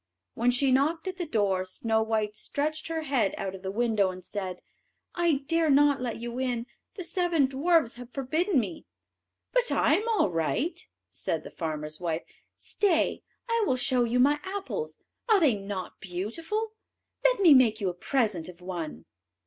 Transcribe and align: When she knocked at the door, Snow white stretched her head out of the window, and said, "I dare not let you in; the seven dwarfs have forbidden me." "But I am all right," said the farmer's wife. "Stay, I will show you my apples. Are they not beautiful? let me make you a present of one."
When 0.33 0.49
she 0.49 0.71
knocked 0.71 1.07
at 1.07 1.17
the 1.19 1.27
door, 1.27 1.63
Snow 1.63 2.01
white 2.01 2.35
stretched 2.35 2.87
her 2.87 3.03
head 3.03 3.35
out 3.37 3.53
of 3.53 3.61
the 3.61 3.69
window, 3.69 4.09
and 4.09 4.25
said, 4.25 4.63
"I 5.13 5.43
dare 5.45 5.69
not 5.69 6.01
let 6.01 6.17
you 6.19 6.39
in; 6.39 6.65
the 6.95 7.03
seven 7.03 7.45
dwarfs 7.45 7.97
have 7.97 8.09
forbidden 8.11 8.59
me." 8.59 8.87
"But 9.53 9.71
I 9.71 9.93
am 9.97 10.07
all 10.09 10.31
right," 10.31 10.83
said 11.11 11.43
the 11.43 11.51
farmer's 11.51 11.99
wife. 11.99 12.23
"Stay, 12.55 13.21
I 13.47 13.63
will 13.67 13.75
show 13.77 14.03
you 14.03 14.19
my 14.19 14.39
apples. 14.41 14.97
Are 15.29 15.39
they 15.39 15.53
not 15.53 15.99
beautiful? 15.99 16.71
let 17.23 17.39
me 17.39 17.53
make 17.53 17.79
you 17.79 17.87
a 17.89 17.93
present 17.93 18.49
of 18.49 18.59
one." 18.59 19.05